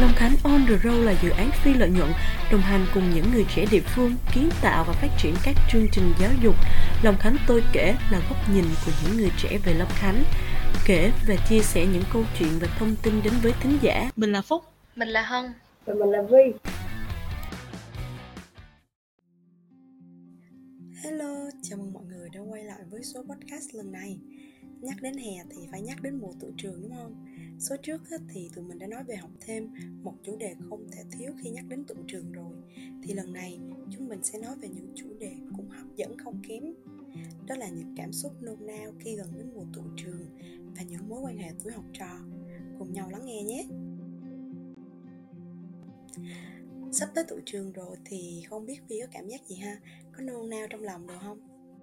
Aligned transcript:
Long 0.00 0.12
Khánh 0.16 0.32
On 0.44 0.66
The 0.68 0.78
Road 0.84 1.04
là 1.04 1.14
dự 1.22 1.30
án 1.30 1.50
phi 1.64 1.74
lợi 1.74 1.90
nhuận 1.90 2.10
đồng 2.52 2.60
hành 2.60 2.86
cùng 2.94 3.10
những 3.14 3.24
người 3.32 3.44
trẻ 3.54 3.66
địa 3.70 3.80
phương 3.80 4.14
kiến 4.34 4.50
tạo 4.62 4.84
và 4.88 4.92
phát 4.92 5.08
triển 5.22 5.34
các 5.44 5.54
chương 5.72 5.86
trình 5.92 6.12
giáo 6.20 6.30
dục. 6.42 6.54
Long 7.02 7.16
Khánh 7.18 7.36
tôi 7.46 7.62
kể 7.72 7.94
là 8.10 8.18
góc 8.28 8.38
nhìn 8.54 8.64
của 8.86 8.92
những 9.04 9.16
người 9.16 9.30
trẻ 9.42 9.58
về 9.64 9.74
Long 9.74 9.88
Khánh, 9.90 10.24
kể 10.86 11.12
và 11.28 11.34
chia 11.48 11.60
sẻ 11.60 11.86
những 11.92 12.02
câu 12.12 12.24
chuyện 12.38 12.48
và 12.60 12.68
thông 12.78 12.96
tin 13.02 13.22
đến 13.24 13.32
với 13.42 13.52
thính 13.62 13.78
giả. 13.82 14.10
Mình 14.16 14.32
là 14.32 14.42
Phúc, 14.42 14.64
mình 14.96 15.08
là 15.08 15.22
Hân 15.22 15.44
và 15.84 15.94
mình 15.94 16.10
là 16.10 16.22
Vi. 16.22 16.70
Hello, 21.04 21.34
chào 21.62 21.78
mừng 21.78 21.92
mọi 21.92 22.04
người 22.04 22.28
đã 22.32 22.40
quay 22.40 22.64
lại 22.64 22.80
với 22.90 23.04
số 23.04 23.22
podcast 23.22 23.74
lần 23.74 23.92
này. 23.92 24.18
Nhắc 24.80 24.96
đến 25.02 25.14
hè 25.14 25.44
thì 25.50 25.66
phải 25.70 25.80
nhắc 25.80 26.02
đến 26.02 26.18
mùa 26.20 26.32
tự 26.40 26.52
trường 26.56 26.82
đúng 26.82 26.94
không? 26.96 27.25
Số 27.58 27.76
trước 27.82 28.02
thì 28.28 28.50
tụi 28.54 28.64
mình 28.64 28.78
đã 28.78 28.86
nói 28.86 29.04
về 29.04 29.16
học 29.16 29.30
thêm 29.40 29.70
một 30.02 30.14
chủ 30.22 30.36
đề 30.36 30.54
không 30.68 30.86
thể 30.92 31.02
thiếu 31.12 31.32
khi 31.42 31.50
nhắc 31.50 31.64
đến 31.68 31.84
tụ 31.84 31.94
trường 32.06 32.32
rồi. 32.32 32.54
Thì 33.02 33.14
lần 33.14 33.32
này, 33.32 33.58
chúng 33.90 34.08
mình 34.08 34.22
sẽ 34.22 34.38
nói 34.38 34.56
về 34.60 34.68
những 34.68 34.92
chủ 34.94 35.06
đề 35.18 35.32
cũng 35.56 35.68
hấp 35.68 35.96
dẫn 35.96 36.18
không 36.18 36.42
kém. 36.48 36.62
Đó 37.46 37.56
là 37.56 37.68
những 37.68 37.94
cảm 37.96 38.12
xúc 38.12 38.32
nôn 38.42 38.66
nao 38.66 38.92
khi 38.98 39.16
gần 39.16 39.26
đến 39.36 39.50
mùa 39.54 39.64
tụ 39.74 39.82
trường 39.96 40.26
Và 40.76 40.82
những 40.82 41.08
mối 41.08 41.20
quan 41.22 41.38
hệ 41.38 41.50
tuổi 41.64 41.72
học 41.72 41.84
trò. 41.92 42.18
Cùng 42.78 42.92
nhau 42.92 43.08
lắng 43.10 43.26
nghe 43.26 43.42
nhé! 43.42 43.66
Sắp 46.92 47.08
tới 47.14 47.24
tụ 47.28 47.36
trường 47.44 47.72
rồi 47.72 47.96
thì 48.04 48.42
không 48.48 48.66
biết 48.66 48.80
Vi 48.88 49.00
có 49.00 49.06
cảm 49.12 49.28
giác 49.28 49.46
gì 49.46 49.56
ha? 49.56 49.80
Có 50.12 50.22
nôn 50.22 50.50
nao 50.50 50.66
trong 50.70 50.82
lòng 50.82 51.06
được 51.06 51.14
không? 51.22 51.38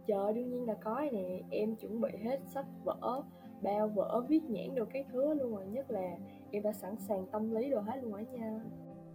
Trời, 0.08 0.34
đương 0.34 0.50
nhiên 0.50 0.66
là 0.66 0.74
có 0.84 1.06
nè. 1.14 1.42
Em 1.50 1.76
chuẩn 1.76 2.02
bị 2.02 2.10
hết 2.24 2.40
sách 2.54 2.66
vở 2.84 3.24
bao 3.64 3.88
vỡ 3.88 4.22
viết 4.30 4.44
nhãn 4.44 4.76
đồ 4.76 4.86
cái 4.94 5.06
thứ 5.12 5.34
luôn 5.34 5.56
rồi 5.56 5.66
nhất 5.68 5.92
là 5.92 6.18
em 6.52 6.64
đã 6.64 6.74
sẵn 6.74 6.96
sàng 7.08 7.26
tâm 7.32 7.56
lý 7.56 7.70
đồ 7.70 7.80
hết 7.82 7.96
luôn 8.04 8.14
á 8.14 8.24
nha. 8.32 8.60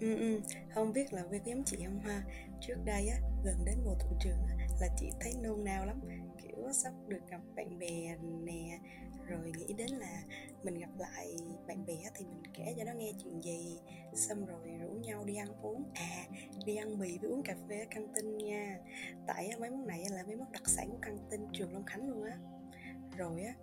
Ừ 0.00 0.16
ừ. 0.16 0.40
Không 0.74 0.92
biết 0.92 1.12
là 1.12 1.24
với 1.30 1.40
giống 1.44 1.62
chị 1.64 1.76
không 1.84 1.98
Hoa 1.98 2.22
trước 2.60 2.76
đây 2.84 3.08
á 3.08 3.16
gần 3.44 3.54
đến 3.64 3.74
mùa 3.84 3.94
thủ 4.00 4.16
trường 4.20 4.38
á, 4.48 4.66
là 4.80 4.88
chị 4.96 5.10
thấy 5.20 5.32
nôn 5.42 5.64
nao 5.64 5.86
lắm. 5.86 6.00
Kiểu 6.42 6.72
sắp 6.72 6.92
được 7.06 7.20
gặp 7.30 7.40
bạn 7.56 7.78
bè 7.78 8.16
nè 8.42 8.78
rồi 9.26 9.52
nghĩ 9.58 9.72
đến 9.72 9.90
là 9.90 10.22
mình 10.62 10.74
gặp 10.74 10.90
lại 10.98 11.36
bạn 11.66 11.86
bè 11.86 11.96
thì 12.14 12.24
mình 12.24 12.42
kể 12.54 12.74
cho 12.78 12.84
nó 12.84 12.92
nghe 12.92 13.12
chuyện 13.24 13.42
gì. 13.42 13.78
Xong 14.14 14.46
rồi 14.46 14.78
rủ 14.80 14.88
nhau 14.88 15.24
đi 15.24 15.36
ăn 15.36 15.48
uống 15.62 15.84
à 15.94 16.24
đi 16.66 16.76
ăn 16.76 16.98
mì 16.98 17.18
với 17.18 17.30
uống 17.30 17.42
cà 17.42 17.54
phê 17.68 17.78
ở 17.80 17.86
căng 17.90 18.08
tin 18.14 18.38
nha. 18.38 18.78
Tại 19.26 19.50
mấy 19.60 19.70
món 19.70 19.86
này 19.86 20.04
là 20.10 20.22
mấy 20.26 20.36
món 20.36 20.52
đặc 20.52 20.68
sản 20.68 20.90
của 20.90 20.98
căng 21.02 21.18
tin 21.30 21.40
trường 21.52 21.72
long 21.72 21.84
khánh 21.84 22.08
luôn 22.08 22.22
á. 22.22 22.38
Rồi 23.16 23.42
á 23.42 23.54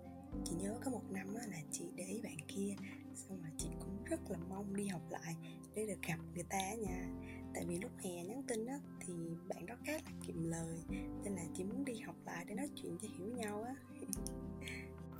chị 0.44 0.54
nhớ 0.62 0.74
có 0.84 0.90
một 0.90 1.02
năm 1.10 1.34
á, 1.34 1.46
là 1.50 1.56
chị 1.70 1.84
để 1.96 2.04
ý 2.04 2.20
bạn 2.22 2.36
kia 2.48 2.74
xong 3.14 3.38
rồi 3.42 3.52
chị 3.58 3.68
cũng 3.80 4.04
rất 4.04 4.30
là 4.30 4.38
mong 4.48 4.76
đi 4.76 4.86
học 4.86 5.02
lại 5.10 5.36
để 5.74 5.86
được 5.86 6.02
gặp 6.08 6.18
người 6.34 6.44
ta 6.50 6.74
nha. 6.74 7.08
Tại 7.54 7.64
vì 7.68 7.78
lúc 7.78 7.90
hè 8.04 8.24
nhắn 8.24 8.42
tin 8.48 8.66
á 8.66 8.78
thì 9.00 9.14
bạn 9.48 9.66
đó 9.66 9.74
khá 9.84 9.92
là 9.92 10.10
kiệm 10.26 10.42
lời 10.42 10.76
nên 11.24 11.34
là 11.34 11.42
chị 11.54 11.64
muốn 11.64 11.84
đi 11.84 11.94
học 11.98 12.16
lại 12.26 12.44
để 12.48 12.54
nói 12.54 12.68
chuyện 12.74 12.98
cho 13.02 13.08
hiểu 13.18 13.28
nhau 13.36 13.62
á. 13.62 13.74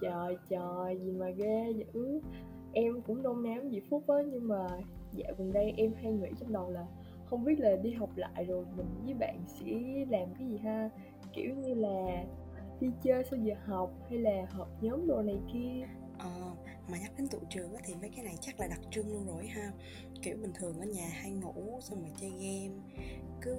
Trời 0.00 0.36
trời 0.48 0.98
gì 1.04 1.12
mà 1.12 1.30
ghê 1.30 1.72
dữ 1.76 1.84
ừ, 1.92 2.20
em 2.72 3.02
cũng 3.02 3.22
nôn 3.22 3.42
nám 3.42 3.70
gì 3.70 3.80
phút 3.90 4.08
á 4.08 4.16
nhưng 4.32 4.48
mà 4.48 4.66
dạo 5.12 5.34
gần 5.38 5.52
đây 5.52 5.72
em 5.76 5.92
hay 6.02 6.12
nghĩ 6.12 6.28
trong 6.40 6.52
đầu 6.52 6.70
là 6.70 6.86
không 7.26 7.44
biết 7.44 7.60
là 7.60 7.76
đi 7.76 7.92
học 7.92 8.10
lại 8.16 8.44
rồi 8.44 8.64
mình 8.76 8.86
với 9.04 9.14
bạn 9.14 9.44
sẽ 9.46 9.66
làm 10.10 10.34
cái 10.38 10.48
gì 10.48 10.58
ha? 10.58 10.90
Kiểu 11.32 11.54
như 11.54 11.74
là 11.74 12.24
đi 12.80 12.88
chơi 13.02 13.24
sau 13.30 13.38
giờ 13.38 13.54
học 13.64 13.90
hay 14.10 14.18
là 14.18 14.46
họp 14.50 14.82
nhóm 14.82 15.06
đồ 15.06 15.22
này 15.22 15.38
kia? 15.52 15.86
Ờ 16.18 16.56
mà 16.88 16.98
nhắc 16.98 17.12
đến 17.18 17.28
tụ 17.28 17.38
trường 17.50 17.74
thì 17.84 17.94
mấy 17.94 18.10
cái 18.16 18.24
này 18.24 18.34
chắc 18.40 18.60
là 18.60 18.66
đặc 18.66 18.80
trưng 18.90 19.12
luôn 19.12 19.26
rồi 19.26 19.46
ha. 19.46 19.72
Kiểu 20.22 20.36
bình 20.36 20.52
thường 20.54 20.80
ở 20.80 20.86
nhà 20.86 21.08
hay 21.08 21.30
ngủ 21.30 21.78
xong 21.80 22.00
rồi 22.00 22.12
chơi 22.20 22.30
game, 22.30 22.80
cứ 23.40 23.56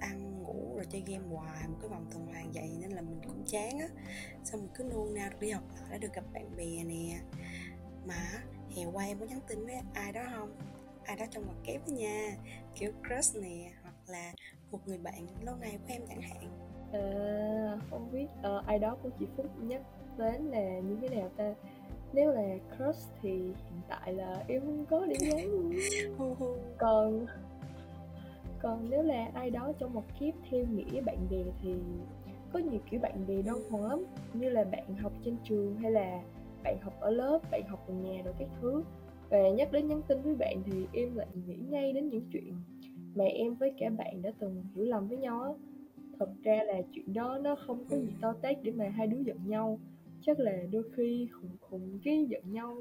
ăn, 0.00 0.42
ngủ 0.42 0.74
rồi 0.74 0.84
chơi 0.90 1.02
game 1.06 1.26
hoài 1.28 1.68
một 1.68 1.76
cái 1.80 1.88
vòng 1.88 2.06
tuần 2.12 2.26
hoàn 2.26 2.52
vậy 2.52 2.76
nên 2.80 2.90
là 2.90 3.02
mình 3.02 3.20
cũng 3.26 3.44
chán 3.46 3.78
á. 3.78 3.88
Xong 4.44 4.60
rồi 4.60 4.70
cứ 4.74 4.84
nôn 4.84 5.14
nao 5.14 5.30
đi 5.40 5.50
học 5.50 5.64
lại 5.74 5.90
đã 5.90 5.98
được 5.98 6.14
gặp 6.14 6.24
bạn 6.32 6.56
bè 6.56 6.84
nè. 6.84 7.20
Mà 8.06 8.44
hè 8.76 8.84
qua 8.92 9.04
em 9.04 9.18
có 9.18 9.26
nhắn 9.26 9.40
tin 9.48 9.66
với 9.66 9.74
ai 9.94 10.12
đó 10.12 10.22
không? 10.36 10.56
Ai 11.04 11.16
đó 11.16 11.24
trong 11.30 11.46
mặt 11.46 11.56
kép 11.64 11.88
nha. 11.88 12.36
Kiểu 12.74 12.92
crush 13.08 13.42
nè, 13.42 13.72
hoặc 13.82 13.94
là 14.06 14.32
một 14.70 14.78
người 14.86 14.98
bạn 14.98 15.26
lâu 15.40 15.56
ngày 15.56 15.78
của 15.78 15.92
em 15.92 16.02
chẳng 16.08 16.22
hạn. 16.22 16.71
À, 16.92 17.78
không 17.90 18.08
biết 18.12 18.26
ờ, 18.42 18.62
ai 18.66 18.78
đó 18.78 18.96
của 19.02 19.10
chị 19.18 19.26
Phúc 19.36 19.46
nhắc 19.60 19.82
đến 20.18 20.42
là 20.42 20.78
như 20.78 20.96
thế 21.00 21.08
nào 21.08 21.30
ta? 21.36 21.54
Nếu 22.12 22.30
là 22.30 22.56
crush 22.76 23.12
thì 23.22 23.30
hiện 23.30 23.80
tại 23.88 24.12
là 24.12 24.44
em 24.48 24.60
không 24.60 24.84
có 24.90 25.06
điểm 25.06 25.18
nhắn 25.30 25.70
Còn 26.78 27.26
còn 28.62 28.86
nếu 28.90 29.02
là 29.02 29.30
ai 29.34 29.50
đó 29.50 29.72
trong 29.78 29.94
một 29.94 30.04
kiếp 30.20 30.34
theo 30.50 30.64
nghĩa 30.64 31.00
bạn 31.00 31.16
bè 31.30 31.36
thì 31.62 31.74
có 32.52 32.58
nhiều 32.58 32.80
kiểu 32.90 33.00
bạn 33.00 33.26
bè 33.28 33.42
đơn 33.42 33.58
thuần 33.68 33.82
lắm. 33.82 34.04
Như 34.32 34.48
là 34.48 34.64
bạn 34.64 34.96
học 34.96 35.12
trên 35.24 35.36
trường 35.44 35.76
hay 35.76 35.90
là 35.90 36.22
bạn 36.64 36.76
học 36.82 36.94
ở 37.00 37.10
lớp 37.10 37.38
bạn 37.50 37.62
học 37.68 37.84
ở 37.88 37.94
nhà 37.94 38.22
rồi 38.24 38.34
các 38.38 38.48
thứ. 38.60 38.82
Và 39.30 39.38
nhắc 39.48 39.72
đến 39.72 39.88
nhắn 39.88 40.02
tin 40.08 40.22
với 40.22 40.34
bạn 40.34 40.62
thì 40.66 40.86
em 40.92 41.16
lại 41.16 41.26
nghĩ 41.46 41.56
ngay 41.70 41.92
đến 41.92 42.08
những 42.08 42.28
chuyện 42.32 42.54
mà 43.14 43.24
em 43.24 43.54
với 43.54 43.72
cả 43.78 43.90
bạn 43.90 44.22
đã 44.22 44.30
từng 44.38 44.64
hiểu 44.74 44.84
lầm 44.84 45.08
với 45.08 45.18
nhau 45.18 45.42
á 45.42 45.50
thật 46.18 46.28
ra 46.42 46.60
là 46.66 46.82
chuyện 46.92 47.14
đó 47.14 47.38
nó 47.42 47.56
không 47.66 47.84
có 47.90 47.96
gì 47.96 48.12
to 48.20 48.34
tát 48.42 48.56
để 48.62 48.72
mà 48.72 48.88
hai 48.88 49.06
đứa 49.06 49.18
giận 49.26 49.38
nhau. 49.46 49.78
Chắc 50.22 50.38
là 50.38 50.52
đôi 50.72 50.82
khi 50.96 51.28
khùng 51.32 51.56
khùng 51.60 51.98
cái 52.04 52.26
giận 52.28 52.52
nhau. 52.52 52.76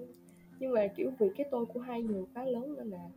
Nhưng 0.59 0.71
mà 0.71 0.87
kiểu 0.95 1.11
vì 1.19 1.27
cái 1.37 1.47
tôi 1.51 1.65
của 1.65 1.79
hai 1.79 2.01
người 2.01 2.23
quá 2.33 2.45
lớn 2.45 2.75
nên 2.77 2.89
là 2.89 3.09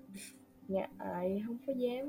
ngại 0.68 1.42
không 1.46 1.58
có 1.66 1.72
dám 1.72 2.06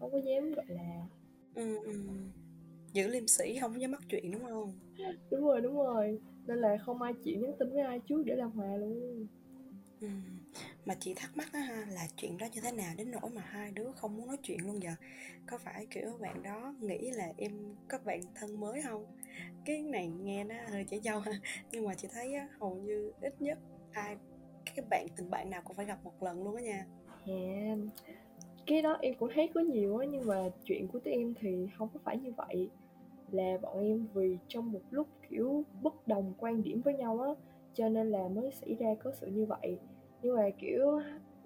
không 0.00 0.12
có 0.12 0.18
dám 0.18 0.54
gọi 0.54 0.66
là 0.68 1.06
ừ, 1.54 1.78
ừ. 1.84 1.92
giữ 2.92 3.08
liêm 3.08 3.26
sĩ 3.26 3.58
không 3.60 3.80
dám 3.80 3.90
mắc 3.90 4.02
chuyện 4.08 4.30
đúng 4.30 4.44
không? 4.44 4.72
Đúng 5.30 5.40
rồi 5.40 5.60
đúng 5.60 5.76
rồi. 5.76 6.18
Nên 6.46 6.58
là 6.58 6.76
không 6.76 7.02
ai 7.02 7.12
chịu 7.24 7.40
nhắn 7.40 7.52
tin 7.58 7.72
với 7.72 7.82
ai 7.82 8.00
trước 8.08 8.22
để 8.26 8.36
làm 8.36 8.50
hòa 8.50 8.76
luôn 8.76 9.26
mà 10.86 10.94
chị 11.00 11.14
thắc 11.14 11.36
mắc 11.36 11.52
á 11.52 11.60
ha 11.60 11.86
là 11.90 12.06
chuyện 12.16 12.38
đó 12.38 12.46
như 12.52 12.60
thế 12.60 12.72
nào 12.72 12.94
đến 12.96 13.10
nỗi 13.10 13.30
mà 13.30 13.42
hai 13.42 13.70
đứa 13.70 13.92
không 13.92 14.16
muốn 14.16 14.26
nói 14.26 14.36
chuyện 14.42 14.66
luôn 14.66 14.82
giờ? 14.82 14.90
Có 15.46 15.58
phải 15.58 15.86
kiểu 15.90 16.18
bạn 16.20 16.42
đó 16.42 16.74
nghĩ 16.80 17.10
là 17.10 17.32
em 17.36 17.52
có 17.88 17.98
bạn 18.04 18.20
thân 18.34 18.60
mới 18.60 18.82
không 18.82 19.06
cái 19.64 19.82
này 19.82 20.08
nghe 20.08 20.44
nó 20.44 20.54
hơi 20.70 20.84
trẻ 20.84 20.98
trâu 21.04 21.20
ha 21.20 21.32
nhưng 21.72 21.86
mà 21.86 21.94
chị 21.94 22.08
thấy 22.12 22.34
á, 22.34 22.48
hầu 22.60 22.74
như 22.74 23.12
ít 23.20 23.42
nhất 23.42 23.58
ai 23.92 24.16
cái 24.64 24.84
bạn 24.90 25.06
tình 25.16 25.30
bạn 25.30 25.50
nào 25.50 25.62
cũng 25.64 25.76
phải 25.76 25.86
gặp 25.86 26.04
một 26.04 26.22
lần 26.22 26.44
luôn 26.44 26.56
á 26.56 26.62
nha. 26.62 26.86
Yeah. 27.26 27.78
cái 28.66 28.82
đó 28.82 28.98
em 29.00 29.14
cũng 29.18 29.30
thấy 29.34 29.48
có 29.54 29.60
nhiều 29.60 29.96
á 29.96 30.06
nhưng 30.10 30.26
mà 30.26 30.50
chuyện 30.64 30.88
của 30.88 30.98
tụi 30.98 31.14
em 31.14 31.34
thì 31.40 31.66
không 31.78 31.88
có 31.94 32.00
phải 32.04 32.18
như 32.18 32.32
vậy. 32.36 32.70
Là 33.30 33.58
bọn 33.62 33.80
em 33.80 34.06
vì 34.14 34.38
trong 34.48 34.72
một 34.72 34.82
lúc 34.90 35.08
kiểu 35.30 35.64
bất 35.82 36.08
đồng 36.08 36.34
quan 36.38 36.62
điểm 36.62 36.80
với 36.80 36.94
nhau 36.94 37.20
á 37.20 37.30
cho 37.74 37.88
nên 37.88 38.10
là 38.10 38.28
mới 38.28 38.50
xảy 38.52 38.74
ra 38.74 38.94
có 39.04 39.12
sự 39.12 39.26
như 39.26 39.46
vậy 39.46 39.78
nhưng 40.22 40.36
mà 40.36 40.50
kiểu 40.58 41.00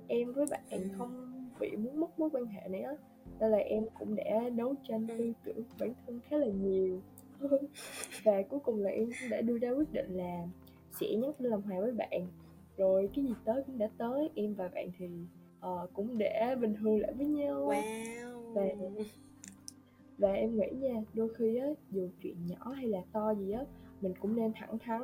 em 0.09 0.33
với 0.33 0.47
bạn 0.51 0.63
ừ. 0.71 0.79
không 0.99 1.33
bị 1.61 1.77
muốn 1.77 2.01
mất 2.01 2.19
mối 2.19 2.31
quan 2.33 2.47
hệ 2.47 2.69
này 2.69 2.81
á 2.83 2.93
nên 3.41 3.51
là 3.51 3.59
em 3.59 3.85
cũng 3.99 4.15
đã 4.15 4.49
đấu 4.57 4.75
tranh 4.89 5.07
tư 5.07 5.25
ừ. 5.25 5.33
tưởng 5.45 5.65
bản 5.81 5.95
thân 6.07 6.21
khá 6.29 6.37
là 6.37 6.47
nhiều 6.47 7.01
và 8.25 8.43
cuối 8.43 8.61
cùng 8.61 8.83
là 8.83 8.91
em 8.91 9.11
cũng 9.21 9.31
đã 9.31 9.41
đưa 9.41 9.59
ra 9.59 9.71
quyết 9.71 9.93
định 9.93 10.17
là 10.17 10.47
sẽ 11.01 11.07
nhắn 11.17 11.33
tin 11.39 11.51
làm 11.51 11.63
hòa 11.63 11.81
với 11.81 11.93
bạn 11.93 12.27
rồi 12.77 13.11
cái 13.15 13.25
gì 13.25 13.35
tới 13.45 13.63
cũng 13.67 13.79
đã 13.79 13.89
tới 13.99 14.31
em 14.35 14.55
và 14.55 14.69
bạn 14.69 14.91
thì 14.99 15.07
uh, 15.67 15.91
cũng 15.93 16.19
để 16.19 16.57
bình 16.61 16.75
thường 16.75 17.01
lại 17.01 17.13
với 17.13 17.27
nhau 17.27 17.69
wow. 17.69 18.53
và 18.55 18.65
và 20.19 20.33
em 20.33 20.57
nghĩ 20.57 20.67
nha 20.71 21.03
đôi 21.15 21.29
khi 21.35 21.57
á 21.57 21.67
dù 21.91 22.09
chuyện 22.23 22.37
nhỏ 22.47 22.73
hay 22.73 22.87
là 22.87 23.03
to 23.13 23.35
gì 23.35 23.53
á 23.53 23.65
mình 24.01 24.13
cũng 24.21 24.37
nên 24.37 24.53
thẳng 24.55 24.79
thắn 24.79 25.03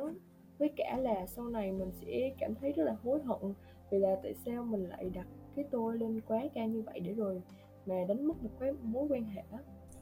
với 0.59 0.69
cả 0.77 0.97
là 0.97 1.25
sau 1.27 1.45
này 1.45 1.71
mình 1.71 1.91
sẽ 2.01 2.31
cảm 2.39 2.55
thấy 2.55 2.71
rất 2.71 2.83
là 2.83 2.95
hối 3.03 3.19
hận 3.23 3.53
vì 3.91 3.99
là 3.99 4.15
tại 4.23 4.33
sao 4.45 4.63
mình 4.63 4.89
lại 4.89 5.09
đặt 5.13 5.27
cái 5.55 5.65
tôi 5.71 5.97
lên 5.97 6.21
quá 6.27 6.43
cao 6.53 6.67
như 6.67 6.81
vậy 6.81 6.99
để 6.99 7.13
rồi 7.13 7.41
mà 7.85 7.95
đánh 8.07 8.27
mất 8.27 8.43
một 8.43 8.49
cái 8.59 8.71
mối 8.81 9.07
quan 9.09 9.23
hệ 9.23 9.41
đó 9.51 9.57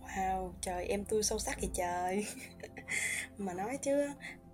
wow 0.08 0.52
trời 0.62 0.86
em 0.86 1.06
tôi 1.06 1.24
sâu 1.24 1.40
sắc 1.40 1.58
thì 1.62 1.70
trời. 1.74 2.26
Mà 3.38 3.54
nói 3.54 3.78
chứ 3.82 4.08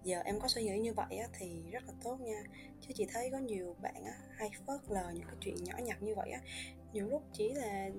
giờ 0.03 0.21
em 0.25 0.39
có 0.39 0.47
suy 0.47 0.63
nghĩ 0.63 0.79
như 0.79 0.93
vậy 0.93 1.17
á, 1.17 1.27
thì 1.39 1.63
rất 1.71 1.83
là 1.87 1.93
tốt 2.03 2.17
nha. 2.21 2.43
Chứ 2.81 2.93
chị 2.95 3.07
thấy 3.13 3.29
có 3.31 3.37
nhiều 3.37 3.75
bạn 3.81 4.03
á, 4.05 4.13
hay 4.37 4.49
phớt 4.67 4.79
lờ 4.89 5.11
những 5.13 5.25
cái 5.27 5.35
chuyện 5.39 5.55
nhỏ 5.63 5.73
nhặt 5.83 6.03
như 6.03 6.15
vậy 6.15 6.31
á. 6.31 6.41
Nhiều 6.93 7.07
lúc 7.07 7.23
chỉ 7.33 7.53
là 7.53 7.89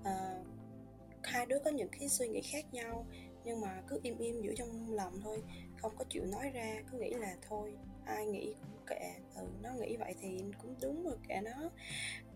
uh, 0.00 0.46
hai 1.22 1.46
đứa 1.46 1.58
có 1.64 1.70
những 1.70 1.88
cái 1.88 2.08
suy 2.08 2.28
nghĩ 2.28 2.40
khác 2.40 2.64
nhau 2.72 3.06
nhưng 3.44 3.60
mà 3.60 3.82
cứ 3.88 4.00
im 4.02 4.18
im 4.18 4.42
giữ 4.42 4.54
trong 4.56 4.92
lòng 4.92 5.20
thôi, 5.22 5.42
không 5.80 5.96
có 5.98 6.04
chịu 6.08 6.24
nói 6.26 6.50
ra, 6.50 6.82
cứ 6.92 6.98
nghĩ 6.98 7.10
là 7.10 7.36
thôi, 7.48 7.76
ai 8.04 8.26
nghĩ 8.26 8.54
cũng 8.60 8.86
kệ. 8.86 9.14
Ừ 9.36 9.46
nó 9.62 9.70
nghĩ 9.72 9.96
vậy 9.96 10.14
thì 10.20 10.44
cũng 10.62 10.74
đúng 10.82 11.04
rồi 11.04 11.16
kệ 11.28 11.40
nó. 11.40 11.70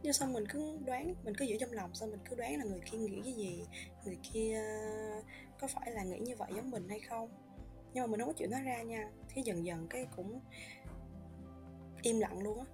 Nhưng 0.02 0.12
xong 0.12 0.32
mình 0.32 0.44
cứ 0.48 0.78
đoán, 0.86 1.14
mình 1.24 1.34
cứ 1.38 1.44
giữ 1.44 1.56
trong 1.60 1.72
lòng 1.72 1.94
xong 1.94 2.10
mình 2.10 2.20
cứ 2.30 2.36
đoán 2.36 2.58
là 2.58 2.64
người 2.64 2.80
kia 2.90 2.98
nghĩ 2.98 3.20
cái 3.24 3.32
gì? 3.32 3.66
Người 4.04 4.18
kia 4.32 4.62
có 5.60 5.66
phải 5.66 5.92
là 5.92 6.04
nghĩ 6.04 6.18
như 6.18 6.36
vậy 6.36 6.52
giống 6.56 6.70
mình 6.70 6.88
hay 6.88 7.00
không? 7.00 7.28
Nhưng 7.94 8.02
mà 8.02 8.06
mình 8.06 8.20
không 8.20 8.28
có 8.28 8.34
chịu 8.36 8.48
nói 8.48 8.62
ra 8.62 8.82
nha. 8.82 9.10
Thế 9.28 9.42
dần 9.44 9.66
dần 9.66 9.86
cái 9.90 10.06
cũng 10.16 10.40
im 12.02 12.20
lặng 12.20 12.42
luôn 12.42 12.58
á 12.58 12.66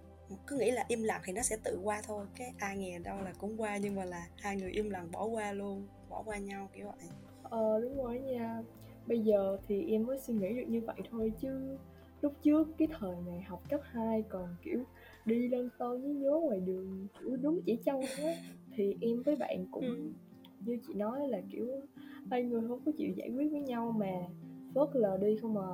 cứ 0.46 0.56
nghĩ 0.56 0.70
là 0.70 0.84
im 0.88 1.02
lặng 1.02 1.20
thì 1.24 1.32
nó 1.32 1.42
sẽ 1.42 1.56
tự 1.64 1.80
qua 1.82 2.02
thôi 2.06 2.26
cái 2.36 2.52
ai 2.58 2.76
nghe 2.76 2.98
đâu 2.98 3.16
là 3.24 3.32
cũng 3.38 3.60
qua 3.60 3.76
nhưng 3.76 3.94
mà 3.94 4.04
là 4.04 4.26
hai 4.40 4.56
người 4.56 4.70
im 4.70 4.90
lặng 4.90 5.08
bỏ 5.12 5.24
qua 5.24 5.52
luôn 5.52 5.86
bỏ 6.10 6.22
qua 6.26 6.38
nhau 6.38 6.68
kiểu 6.74 6.86
vậy. 6.86 7.08
Ờ 7.42 7.80
đúng 7.80 8.04
rồi 8.04 8.20
nha. 8.20 8.62
Bây 9.06 9.18
giờ 9.18 9.58
thì 9.68 9.86
em 9.90 10.06
mới 10.06 10.18
suy 10.18 10.34
nghĩ 10.34 10.48
được 10.48 10.66
như 10.68 10.80
vậy 10.80 10.96
thôi 11.10 11.32
chứ 11.40 11.76
lúc 12.20 12.32
trước 12.42 12.68
cái 12.78 12.88
thời 12.98 13.14
này 13.26 13.40
học 13.40 13.62
cấp 13.70 13.80
2 13.84 14.22
còn 14.28 14.56
kiểu 14.62 14.84
đi 15.24 15.48
lên 15.48 15.68
tôi 15.78 15.98
với 15.98 16.10
nhớ 16.10 16.30
ngoài 16.42 16.60
đường 16.60 17.06
kiểu 17.20 17.36
đúng 17.36 17.60
chỉ 17.66 17.78
trâu 17.84 18.00
á 18.16 18.34
thì 18.76 18.96
em 19.00 19.22
với 19.22 19.36
bạn 19.36 19.66
cũng 19.70 19.84
ừ. 19.84 20.10
như 20.60 20.78
chị 20.86 20.94
nói 20.94 21.28
là 21.28 21.40
kiểu 21.50 21.66
hai 22.30 22.42
người 22.42 22.68
không 22.68 22.80
có 22.86 22.92
chịu 22.98 23.10
giải 23.16 23.30
quyết 23.30 23.52
với 23.52 23.60
nhau 23.60 23.92
mà 23.98 24.12
phớt 24.74 24.88
lờ 24.92 25.18
đi 25.20 25.36
không 25.42 25.58
à. 25.58 25.72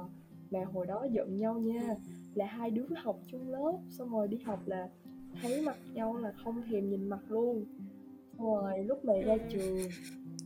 Mà 0.50 0.64
hồi 0.64 0.87
đó 0.87 1.06
giận 1.10 1.37
nhau 1.37 1.55
nha 1.55 1.96
là 2.34 2.46
hai 2.46 2.70
đứa 2.70 2.86
học 2.96 3.19
chung 3.26 3.50
lớp 3.50 3.72
xong 3.90 4.10
rồi 4.10 4.28
đi 4.28 4.38
học 4.38 4.60
là 4.66 4.88
thấy 5.42 5.62
mặt 5.62 5.76
nhau 5.94 6.16
là 6.16 6.32
không 6.44 6.62
thèm 6.70 6.90
nhìn 6.90 7.08
mặt 7.08 7.20
luôn. 7.28 7.64
Xong 8.38 8.46
rồi 8.46 8.84
lúc 8.84 9.04
mà 9.04 9.14
ra 9.25 9.36
trường 9.48 9.78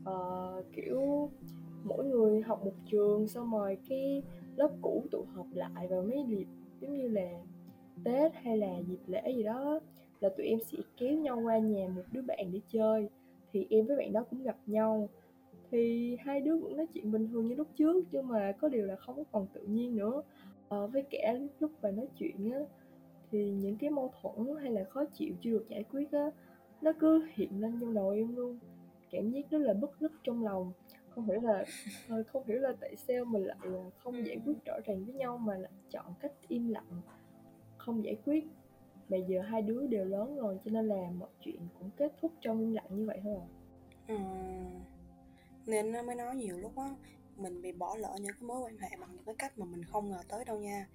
uh, 0.00 0.64
kiểu 0.72 1.30
mỗi 1.84 2.04
người 2.04 2.40
học 2.40 2.64
một 2.64 2.74
trường 2.90 3.28
xong 3.28 3.50
rồi 3.50 3.78
cái 3.88 4.22
lớp 4.56 4.70
cũ 4.82 5.04
tụ 5.10 5.24
họp 5.34 5.46
lại 5.54 5.88
vào 5.88 6.02
mấy 6.02 6.24
dịp 6.28 6.46
giống 6.80 6.96
như 6.96 7.08
là 7.08 7.30
tết 8.04 8.32
hay 8.34 8.56
là 8.56 8.78
dịp 8.88 9.00
lễ 9.06 9.32
gì 9.36 9.42
đó 9.42 9.80
là 10.20 10.28
tụi 10.28 10.46
em 10.46 10.58
sẽ 10.72 10.78
kéo 10.96 11.18
nhau 11.18 11.40
qua 11.44 11.58
nhà 11.58 11.88
một 11.88 12.02
đứa 12.12 12.22
bạn 12.22 12.52
để 12.52 12.60
chơi. 12.68 13.08
Thì 13.52 13.66
em 13.70 13.86
với 13.86 13.96
bạn 13.96 14.12
đó 14.12 14.24
cũng 14.30 14.42
gặp 14.42 14.56
nhau. 14.66 15.08
Thì 15.70 16.16
hai 16.20 16.40
đứa 16.40 16.56
vẫn 16.56 16.76
nói 16.76 16.86
chuyện 16.94 17.12
bình 17.12 17.28
thường 17.28 17.48
như 17.48 17.54
lúc 17.54 17.68
trước 17.76 18.04
nhưng 18.12 18.28
mà 18.28 18.52
có 18.52 18.68
điều 18.68 18.86
là 18.86 18.96
không 18.96 19.24
còn 19.32 19.46
tự 19.52 19.62
nhiên 19.62 19.96
nữa 19.96 20.22
à, 20.72 20.86
với 20.86 21.02
cả 21.10 21.34
lúc 21.58 21.70
mà 21.82 21.90
nói 21.90 22.06
chuyện 22.18 22.50
á 22.50 22.58
thì 23.30 23.50
những 23.50 23.76
cái 23.76 23.90
mâu 23.90 24.12
thuẫn 24.22 24.56
hay 24.62 24.70
là 24.70 24.84
khó 24.84 25.04
chịu 25.04 25.34
chưa 25.40 25.50
được 25.50 25.66
giải 25.68 25.84
quyết 25.84 26.12
á 26.12 26.30
nó 26.82 26.92
cứ 27.00 27.26
hiện 27.34 27.60
lên 27.60 27.78
trong 27.80 27.94
đầu 27.94 28.10
em 28.10 28.36
luôn 28.36 28.58
cảm 29.10 29.30
giác 29.30 29.50
rất 29.50 29.58
là 29.58 29.74
bức 29.74 30.00
rứt 30.00 30.12
trong 30.24 30.44
lòng 30.44 30.72
không 31.08 31.26
hiểu 31.26 31.40
là 31.40 31.64
ờ, 32.08 32.22
không 32.32 32.42
hiểu 32.46 32.58
là 32.58 32.72
tại 32.80 32.96
sao 32.96 33.24
mình 33.24 33.44
lại 33.44 33.58
không 33.98 34.26
giải 34.26 34.40
quyết 34.44 34.64
rõ 34.64 34.74
ràng 34.84 35.04
với 35.04 35.14
nhau 35.14 35.38
mà 35.38 35.58
lại 35.58 35.72
chọn 35.90 36.14
cách 36.20 36.32
im 36.48 36.68
lặng 36.68 37.00
không 37.76 38.04
giải 38.04 38.16
quyết 38.24 38.44
bây 39.08 39.22
giờ 39.22 39.40
hai 39.40 39.62
đứa 39.62 39.86
đều 39.86 40.04
lớn 40.04 40.36
rồi 40.36 40.58
cho 40.64 40.70
nên 40.70 40.88
là 40.88 41.10
mọi 41.18 41.30
chuyện 41.40 41.58
cũng 41.78 41.90
kết 41.96 42.12
thúc 42.20 42.32
trong 42.40 42.60
im 42.60 42.72
lặng 42.72 42.86
như 42.90 43.06
vậy 43.06 43.20
thôi 43.24 43.36
à. 43.40 43.46
Ừ. 44.06 44.16
nên 45.66 45.92
nó 45.92 46.02
mới 46.02 46.14
nói 46.14 46.36
nhiều 46.36 46.58
lúc 46.58 46.76
á 46.76 46.90
mình 47.36 47.62
bị 47.62 47.72
bỏ 47.72 47.96
lỡ 47.96 48.16
những 48.20 48.32
cái 48.32 48.42
mối 48.42 48.60
quan 48.60 48.78
hệ 48.78 48.88
bằng 49.00 49.14
những 49.14 49.24
cái 49.24 49.34
cách 49.38 49.58
mà 49.58 49.66
mình 49.66 49.84
không 49.84 50.10
ngờ 50.10 50.22
tới 50.28 50.44
đâu 50.44 50.58
nha. 50.60 50.88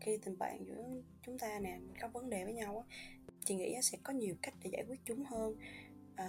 Khi 0.00 0.18
tình 0.24 0.38
bạn 0.38 0.64
giữa 0.66 0.84
chúng 1.22 1.38
ta 1.38 1.58
nè 1.58 1.78
có 2.00 2.08
vấn 2.08 2.30
đề 2.30 2.44
với 2.44 2.52
nhau 2.52 2.84
á 2.88 2.96
chị 3.44 3.54
nghĩ 3.54 3.76
sẽ 3.82 3.98
có 4.02 4.12
nhiều 4.12 4.34
cách 4.42 4.54
để 4.62 4.70
giải 4.72 4.84
quyết 4.88 5.00
chúng 5.04 5.24
hơn. 5.24 5.56
À, 6.16 6.28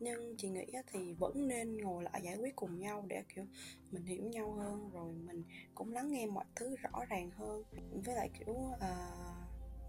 nhưng 0.00 0.36
chị 0.36 0.48
nghĩ 0.48 0.66
thì 0.92 1.12
vẫn 1.12 1.48
nên 1.48 1.76
ngồi 1.76 2.04
lại 2.04 2.22
giải 2.22 2.36
quyết 2.36 2.56
cùng 2.56 2.78
nhau 2.78 3.04
để 3.08 3.22
kiểu 3.34 3.44
mình 3.90 4.04
hiểu 4.04 4.24
nhau 4.24 4.52
hơn 4.52 4.90
rồi 4.92 5.12
mình 5.12 5.42
cũng 5.74 5.92
lắng 5.92 6.12
nghe 6.12 6.26
mọi 6.26 6.44
thứ 6.56 6.76
rõ 6.76 7.04
ràng 7.08 7.30
hơn. 7.30 7.62
Với 8.04 8.14
lại 8.14 8.30
kiểu 8.38 8.56
à, 8.80 9.10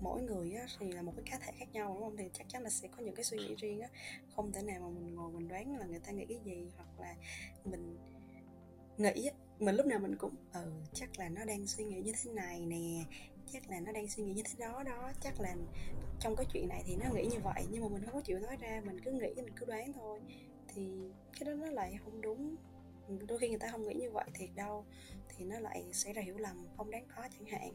mỗi 0.01 0.21
người 0.21 0.53
á, 0.53 0.65
thì 0.79 0.91
là 0.91 1.01
một 1.01 1.13
cái 1.15 1.25
cá 1.31 1.45
thể 1.45 1.51
khác 1.57 1.65
nhau 1.73 1.93
đúng 1.93 2.03
không? 2.03 2.17
Thì 2.17 2.29
chắc 2.33 2.49
chắn 2.49 2.63
là 2.63 2.69
sẽ 2.69 2.87
có 2.87 3.03
những 3.03 3.15
cái 3.15 3.23
suy 3.23 3.37
nghĩ 3.37 3.55
riêng 3.55 3.81
á. 3.81 3.89
Không 4.35 4.51
thể 4.51 4.61
nào 4.61 4.79
mà 4.79 4.99
mình 4.99 5.15
ngồi 5.15 5.31
mình 5.31 5.47
đoán 5.47 5.77
là 5.77 5.85
người 5.85 5.99
ta 5.99 6.11
nghĩ 6.11 6.25
cái 6.29 6.39
gì 6.45 6.71
hoặc 6.77 6.99
là 6.99 7.15
mình 7.65 7.97
nghĩ 8.97 9.29
mình 9.59 9.75
lúc 9.75 9.85
nào 9.85 9.99
mình 9.99 10.15
cũng 10.15 10.35
ừ 10.53 10.71
chắc 10.93 11.19
là 11.19 11.29
nó 11.29 11.45
đang 11.45 11.67
suy 11.67 11.83
nghĩ 11.83 12.01
như 12.01 12.13
thế 12.23 12.31
này 12.31 12.65
nè, 12.65 13.03
chắc 13.51 13.69
là 13.69 13.79
nó 13.79 13.91
đang 13.91 14.07
suy 14.07 14.23
nghĩ 14.23 14.33
như 14.33 14.43
thế 14.45 14.53
đó 14.57 14.83
đó, 14.83 15.11
chắc 15.21 15.39
là 15.39 15.55
trong 16.19 16.35
cái 16.35 16.45
chuyện 16.53 16.67
này 16.67 16.83
thì 16.85 16.95
nó 16.95 17.05
nghĩ 17.13 17.27
như 17.31 17.39
vậy, 17.43 17.65
nhưng 17.71 17.81
mà 17.81 17.87
mình 17.87 18.03
không 18.05 18.13
có 18.13 18.21
chịu 18.21 18.39
nói 18.39 18.57
ra, 18.57 18.81
mình 18.85 18.99
cứ 18.99 19.11
nghĩ, 19.11 19.33
mình 19.35 19.53
cứ 19.55 19.65
đoán 19.65 19.93
thôi. 19.93 20.19
Thì 20.67 20.89
cái 21.39 21.45
đó 21.45 21.53
nó 21.53 21.71
lại 21.71 21.97
không 22.03 22.21
đúng. 22.21 22.55
Đôi 23.27 23.39
khi 23.39 23.49
người 23.49 23.59
ta 23.59 23.67
không 23.71 23.87
nghĩ 23.87 23.93
như 23.93 24.11
vậy 24.11 24.25
thiệt 24.33 24.49
đâu, 24.55 24.85
thì 25.29 25.45
nó 25.45 25.59
lại 25.59 25.83
xảy 25.93 26.13
ra 26.13 26.21
hiểu 26.21 26.37
lầm 26.37 26.67
không 26.77 26.91
đáng 26.91 27.07
có 27.15 27.27
chẳng 27.37 27.45
hạn. 27.45 27.73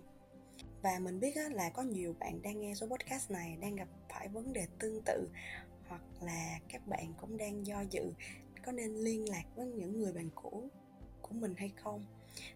Và 0.82 0.99
mình 0.99 1.20
biết 1.20 1.37
là 1.50 1.70
có 1.70 1.82
nhiều 1.82 2.14
bạn 2.19 2.43
đang 2.43 2.61
nghe 2.61 2.75
số 2.75 2.87
podcast 2.87 3.31
này, 3.31 3.56
đang 3.61 3.76
gặp 3.76 3.88
phải 4.08 4.28
vấn 4.28 4.52
đề 4.52 4.66
tương 4.78 5.02
tự, 5.02 5.28
hoặc 5.88 6.02
là 6.23 6.58
các 6.69 6.87
bạn 6.87 7.14
cũng 7.20 7.37
đang 7.37 7.66
do 7.66 7.81
dự, 7.90 8.12
có 8.66 8.73
nên 8.73 8.94
liên 8.94 9.28
lạc 9.28 9.44
với 9.56 9.66
những 9.66 9.99
người 9.99 10.12
bạn 10.12 10.31
cũ 10.34 10.69
của 11.31 11.37
mình 11.41 11.55
hay 11.56 11.73
không. 11.77 12.05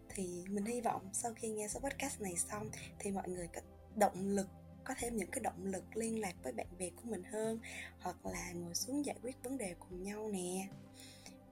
Thì 0.09 0.44
mình 0.50 0.65
hy 0.65 0.81
vọng 0.81 1.09
sau 1.12 1.35
khi 1.35 1.49
nghe 1.49 1.69
số 1.69 1.81
podcast 1.81 2.21
này 2.21 2.37
xong 2.37 2.71
thì 2.99 3.11
mọi 3.11 3.29
người 3.29 3.49
có 3.55 3.61
động 3.97 4.29
lực 4.29 4.47
có 4.85 4.94
thêm 4.99 5.17
những 5.17 5.31
cái 5.31 5.41
động 5.41 5.65
lực 5.65 5.97
liên 5.97 6.21
lạc 6.21 6.35
với 6.43 6.53
bạn 6.53 6.67
bè 6.79 6.91
của 6.91 7.11
mình 7.11 7.23
hơn 7.23 7.59
hoặc 8.00 8.26
là 8.26 8.53
ngồi 8.53 8.75
xuống 8.75 9.05
giải 9.05 9.17
quyết 9.23 9.43
vấn 9.43 9.59
đề 9.59 9.75
cùng 9.79 10.03
nhau 10.03 10.29
nè. 10.32 10.69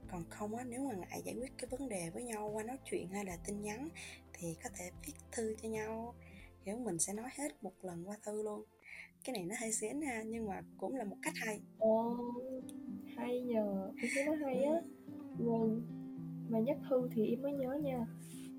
Còn 0.07 0.23
không 0.29 0.55
á 0.55 0.63
nếu 0.63 0.81
mà 0.89 0.95
ngại 0.95 1.21
giải 1.25 1.35
quyết 1.35 1.51
cái 1.57 1.67
vấn 1.69 1.89
đề 1.89 2.09
với 2.09 2.23
nhau 2.23 2.49
qua 2.53 2.63
nói 2.63 2.77
chuyện 2.85 3.07
hay 3.09 3.25
là 3.25 3.37
tin 3.45 3.61
nhắn 3.61 3.89
thì 4.33 4.55
có 4.63 4.69
thể 4.77 4.91
viết 5.05 5.13
thư 5.31 5.55
cho 5.61 5.69
nhau. 5.69 6.15
Kiểu 6.65 6.77
mình 6.77 6.99
sẽ 6.99 7.13
nói 7.13 7.29
hết 7.37 7.63
một 7.63 7.73
lần 7.81 8.09
qua 8.09 8.17
thư 8.23 8.43
luôn. 8.43 8.63
Cái 9.23 9.33
này 9.33 9.45
nó 9.45 9.55
hơi 9.59 9.71
xến 9.73 10.01
ha 10.01 10.23
nhưng 10.23 10.47
mà 10.47 10.61
cũng 10.77 10.95
là 10.95 11.03
một 11.03 11.17
cách 11.21 11.33
hay. 11.35 11.61
Ồ 11.79 12.17
hay 13.15 13.41
nhờ. 13.41 13.91
Thấy 14.15 14.25
nó 14.25 14.35
hay 14.45 14.63
á. 14.63 14.81
Vâng 15.37 16.02
mà 16.53 16.59
nhắc 16.59 16.77
thư 16.89 17.09
thì 17.15 17.29
em 17.29 17.41
mới 17.41 17.53
nhớ 17.53 17.73
nha. 17.83 18.07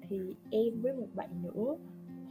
Thì 0.08 0.36
em 0.50 0.80
với 0.82 0.92
một 0.92 1.08
bạn 1.14 1.30
nữa 1.42 1.76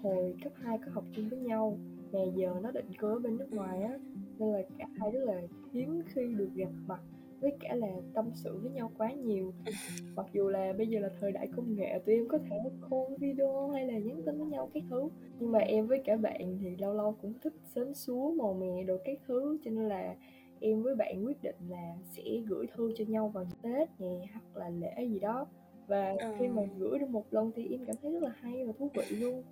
hồi 0.02 0.36
cấp 0.44 0.54
2 0.56 0.78
có 0.86 0.92
học 0.92 1.04
chung 1.16 1.30
với 1.30 1.40
nhau. 1.40 1.78
Mà 2.12 2.20
giờ 2.36 2.54
nó 2.62 2.72
định 2.72 2.94
cư 3.00 3.08
ở 3.08 3.20
bên 3.20 3.38
nước 3.38 3.52
ngoài 3.52 3.82
á 3.82 3.98
nên 4.40 4.50
là 4.50 4.62
cả 4.78 4.86
hai 4.98 5.12
rất 5.12 5.24
là 5.24 5.42
hiếm 5.74 6.02
khi 6.08 6.34
được 6.38 6.50
gặp 6.56 6.72
mặt 6.88 7.02
với 7.42 7.52
cả 7.60 7.76
là 7.76 7.88
tâm 8.14 8.30
sự 8.34 8.60
với 8.62 8.72
nhau 8.72 8.92
quá 8.98 9.12
nhiều. 9.12 9.54
Mặc 10.16 10.26
dù 10.34 10.50
là 10.50 10.74
bây 10.78 10.88
giờ 10.88 11.00
là 11.00 11.10
thời 11.20 11.32
đại 11.32 11.48
công 11.56 11.76
nghệ 11.76 12.00
tụi 12.06 12.16
em 12.16 12.28
có 12.28 12.38
thể 12.50 12.58
call 12.90 13.18
video 13.20 13.70
hay 13.70 13.88
là 13.88 14.00
nhắn 14.00 14.22
tin 14.26 14.38
với 14.38 14.48
nhau 14.48 14.70
các 14.74 14.84
thứ. 14.90 15.10
Nhưng 15.40 15.52
mà 15.52 15.60
em 15.60 15.88
với 15.88 16.02
cả 16.06 16.18
bạn 16.18 16.58
thì 16.62 16.76
lâu 16.78 16.94
lâu 16.94 17.16
cũng 17.22 17.34
thích 17.44 17.54
sến 17.76 17.94
súa 17.94 18.32
màu 18.32 18.54
mè 18.54 18.84
đồ 18.84 18.98
các 19.06 19.18
thứ 19.28 19.58
cho 19.64 19.72
nên 19.72 19.88
là 19.90 20.16
em 20.64 20.84
với 20.84 20.96
bạn 20.96 21.26
quyết 21.26 21.44
định 21.44 21.56
là 21.70 21.96
sẽ 22.10 22.24
gửi 22.48 22.68
thư 22.76 22.94
cho 22.98 23.06
nhau 23.08 23.30
vào 23.30 23.46
tết 23.62 23.90
nè 24.00 24.28
hoặc 24.34 24.58
là 24.58 24.70
lễ 24.70 25.06
gì 25.06 25.20
đó. 25.20 25.48
Và 25.88 26.16
ờ. 26.20 26.36
khi 26.40 26.48
mà 26.48 26.62
gửi 26.78 27.00
được 27.00 27.10
một 27.10 27.26
lần 27.32 27.52
thì 27.56 27.68
em 27.72 27.86
cảm 27.86 27.96
thấy 28.02 28.12
rất 28.12 28.24
là 28.24 28.32
hay 28.42 28.66
và 28.66 28.74
thú 28.80 28.90
vị 28.94 29.16
luôn. 29.16 29.44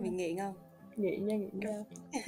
Bị 0.00 0.08
nghiện 0.08 0.38
không 0.38 0.54
nghiện 0.96 1.26
nha 1.26 1.36
nghiện 1.36 1.60
nha 1.60 1.84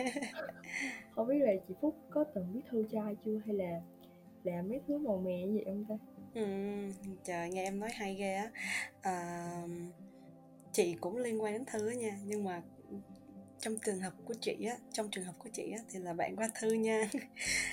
không 1.15 1.29
biết 1.29 1.39
là 1.39 1.53
chị 1.69 1.75
phúc 1.81 1.97
có 2.11 2.25
từng 2.25 2.47
viết 2.53 2.61
thư 2.71 2.85
cho 2.91 3.03
ai 3.03 3.17
chưa? 3.25 3.39
Hay 3.47 3.55
là 3.55 3.81
làm 4.45 4.69
mấy 4.69 4.81
thứ 4.89 4.99
màu 4.99 5.17
mè 5.17 5.47
gì 5.47 5.61
không 5.65 5.85
ta? 5.89 5.95
Ừ, 6.35 6.45
trời 7.25 7.51
nghe 7.51 7.63
em 7.63 7.81
nói 7.81 7.91
hay 7.95 8.15
ghê 8.15 8.35
á. 8.35 8.51
À, 9.01 9.53
chị 10.73 10.97
cũng 11.01 11.17
liên 11.17 11.43
quan 11.43 11.53
đến 11.53 11.65
thư 11.65 11.89
á 11.89 11.95
nha 11.95 12.19
nhưng 12.25 12.45
mà 12.45 12.63
trong 13.61 13.77
trường 13.87 14.01
hợp 14.01 14.13
của 14.25 14.35
chị 14.41 14.65
á 14.65 14.77
trong 14.93 15.09
trường 15.11 15.25
hợp 15.25 15.35
của 15.39 15.49
chị 15.53 15.73
á 15.73 15.79
thì 15.91 15.99
là 15.99 16.13
bạn 16.13 16.37
qua 16.37 16.49
thư 16.61 16.73
nha. 16.73 17.11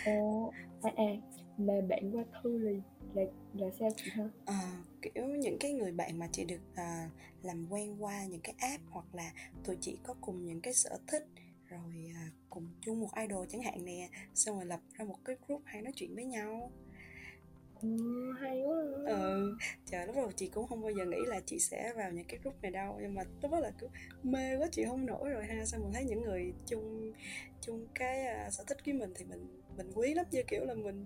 Ồ 0.06 0.54
à, 0.82 0.92
à 0.98 1.04
mà 1.58 1.74
bạn 1.90 2.12
qua 2.12 2.24
thư 2.44 2.58
là 2.58 2.72
là 3.14 3.24
là 3.54 3.68
sao 3.80 3.90
chị 3.98 4.12
ha? 4.14 4.24
À, 4.46 4.84
kiểu 5.02 5.26
những 5.26 5.58
cái 5.60 5.74
người 5.74 5.92
bạn 5.92 6.20
mà 6.20 6.28
chị 6.32 6.46
được 6.46 6.62
à, 6.76 7.10
làm 7.42 7.68
quen 7.70 8.04
qua 8.04 8.26
những 8.26 8.42
cái 8.42 8.56
app 8.58 8.84
hoặc 8.90 9.16
là 9.16 9.32
tụi 9.64 9.78
chị 9.82 9.98
có 10.04 10.16
cùng 10.22 10.46
những 10.46 10.62
cái 10.62 10.74
sở 10.74 11.00
thích 11.08 11.26
rồi 11.66 12.12
à, 12.16 12.32
cùng 12.50 12.68
chung 12.82 13.00
một 13.00 13.10
idol 13.16 13.48
chẳng 13.50 13.62
hạn 13.62 13.86
nè 13.86 14.10
xong 14.34 14.56
rồi 14.56 14.66
lập 14.66 14.80
ra 14.94 15.06
một 15.06 15.18
cái 15.26 15.36
group 15.48 15.62
hay 15.66 15.82
nói 15.82 15.94
chuyện 15.96 16.16
với 16.16 16.26
nhau 16.26 16.72
Ừ, 17.82 17.88
hay 18.42 18.62
quá. 18.64 18.76
Ừ 19.06 19.58
trời 19.86 20.08
lúc 20.08 20.16
đầu 20.16 20.32
chị 20.36 20.48
cũng 20.48 20.68
không 20.68 20.82
bao 20.82 20.92
giờ 20.92 21.06
nghĩ 21.06 21.18
là 21.26 21.40
chị 21.46 21.60
sẽ 21.60 21.94
vào 21.94 22.12
những 22.12 22.26
cái 22.28 22.40
group 22.44 22.62
này 22.62 22.72
đâu 22.72 22.98
nhưng 23.02 23.16
mà 23.16 23.24
lúc 23.42 23.52
đó 23.52 23.60
là 23.60 23.72
cứ 23.80 23.88
mê 24.24 24.58
quá 24.58 24.68
chị 24.72 24.86
không 24.86 25.06
nổi 25.06 25.30
rồi 25.30 25.46
ha. 25.46 25.66
Sao 25.66 25.80
mình 25.80 25.94
thấy 25.94 26.04
những 26.04 26.22
người 26.22 26.54
chung 26.66 27.12
chung 27.62 27.88
cái 27.96 28.26
uh, 28.48 28.54
sở 28.54 28.64
thích 28.68 28.78
với 28.86 28.94
mình 28.94 29.14
thì 29.16 29.26
mình 29.26 29.62
mình 29.78 29.92
quý 29.96 30.14
lắm 30.14 30.26
như 30.32 30.44
kiểu 30.48 30.66
là 30.66 30.74
mình 30.74 31.06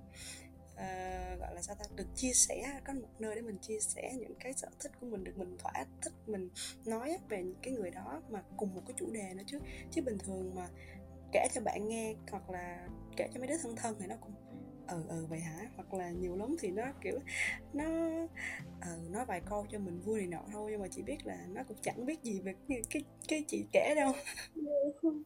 uh, 0.74 1.40
gọi 1.40 1.56
là 1.56 1.62
sao 1.62 1.76
ta 1.76 1.86
được 1.96 2.08
chia 2.16 2.34
sẻ 2.34 2.80
có 2.86 2.94
một 2.94 3.10
nơi 3.20 3.36
để 3.36 3.42
mình 3.42 3.58
chia 3.58 3.80
sẻ 3.80 4.14
những 4.20 4.36
cái 4.40 4.54
sở 4.54 4.68
thích 4.80 4.92
của 5.00 5.08
mình 5.08 5.24
được 5.24 5.38
mình 5.38 5.58
thỏa 5.58 5.86
thích 6.02 6.14
mình 6.28 6.50
nói 6.86 7.18
về 7.30 7.44
những 7.44 7.60
cái 7.62 7.74
người 7.74 7.90
đó 7.90 8.22
mà 8.30 8.44
cùng 8.58 8.74
một 8.74 8.82
cái 8.88 8.94
chủ 8.98 9.12
đề 9.12 9.34
nữa 9.34 9.44
chứ. 9.48 9.60
Chứ 9.92 10.02
bình 10.02 10.18
thường 10.18 10.56
mà 10.56 10.68
kể 11.34 11.48
cho 11.54 11.62
bạn 11.62 11.88
nghe 11.88 12.16
hoặc 12.32 12.50
là 12.50 12.88
kể 13.18 13.28
cho 13.34 13.40
mấy 13.40 13.48
đứa 13.48 13.58
thân 13.58 13.76
thân 13.76 13.96
thì 14.00 14.08
nó 14.08 14.16
cũng 14.22 14.32
ừ 14.88 15.04
ừ 15.10 15.26
vậy 15.30 15.40
hả? 15.40 15.70
Hoặc 15.76 15.94
là 15.94 16.10
nhiều 16.10 16.36
lắm 16.36 16.56
thì 16.60 16.72
nó 16.72 16.84
kiểu 17.02 17.20
nó 17.74 17.86
ừ, 18.82 18.90
nói 19.12 19.26
vài 19.26 19.42
câu 19.46 19.66
cho 19.72 19.80
mình 19.80 20.00
vui 20.02 20.20
này 20.20 20.28
nọ 20.28 20.42
thôi 20.52 20.72
nhưng 20.72 20.82
mà 20.82 20.88
chị 20.92 21.02
biết 21.02 21.18
là 21.26 21.46
nó 21.50 21.64
cũng 21.68 21.78
chẳng 21.82 22.06
biết 22.06 22.24
gì 22.24 22.40
về 22.42 22.54
cái 22.70 22.82
cái, 22.90 23.04
cái 23.28 23.44
chị 23.48 23.66
kể 23.74 23.94
đâu. 23.96 24.14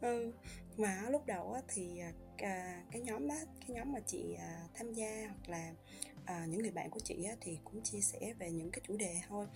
Ừ 0.00 0.32
mà 0.76 1.02
lúc 1.10 1.26
đầu 1.26 1.52
á 1.52 1.60
thì 1.68 1.98
à, 2.38 2.82
cái 2.92 3.00
nhóm 3.00 3.28
đó 3.28 3.34
cái 3.60 3.70
nhóm 3.70 3.92
mà 3.92 4.00
chị 4.06 4.34
à, 4.38 4.68
tham 4.74 4.92
gia 4.92 5.26
hoặc 5.28 5.48
là 5.48 5.72
à, 6.26 6.46
những 6.48 6.62
người 6.62 6.70
bạn 6.70 6.90
của 6.90 7.00
chị 7.00 7.24
á, 7.24 7.34
thì 7.40 7.58
cũng 7.64 7.82
chia 7.82 8.00
sẻ 8.00 8.34
về 8.38 8.50
những 8.50 8.70
cái 8.70 8.80
chủ 8.88 8.96
đề 8.96 9.14
thôi. 9.28 9.46